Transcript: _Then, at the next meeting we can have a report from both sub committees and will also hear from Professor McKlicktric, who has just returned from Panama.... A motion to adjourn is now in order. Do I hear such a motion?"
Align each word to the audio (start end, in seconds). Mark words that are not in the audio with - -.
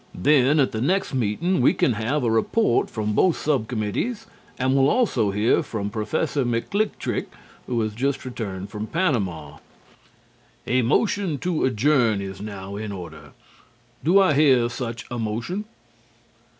_Then, 0.23 0.59
at 0.59 0.71
the 0.71 0.81
next 0.81 1.13
meeting 1.13 1.61
we 1.61 1.75
can 1.75 1.93
have 1.93 2.23
a 2.23 2.31
report 2.31 2.89
from 2.89 3.13
both 3.13 3.37
sub 3.37 3.67
committees 3.67 4.25
and 4.57 4.75
will 4.75 4.89
also 4.89 5.29
hear 5.29 5.61
from 5.61 5.91
Professor 5.91 6.43
McKlicktric, 6.43 7.27
who 7.67 7.79
has 7.81 7.93
just 7.93 8.25
returned 8.25 8.71
from 8.71 8.87
Panama.... 8.87 9.59
A 10.65 10.81
motion 10.81 11.37
to 11.45 11.65
adjourn 11.65 12.19
is 12.19 12.41
now 12.41 12.77
in 12.77 12.91
order. 12.91 13.33
Do 14.03 14.19
I 14.19 14.33
hear 14.33 14.69
such 14.69 15.05
a 15.11 15.19
motion?" 15.19 15.65